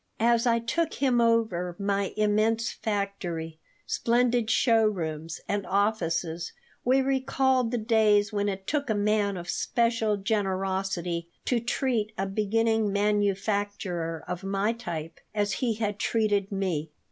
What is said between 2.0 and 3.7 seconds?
immense factory,